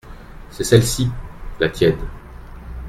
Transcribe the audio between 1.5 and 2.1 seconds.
la tienne.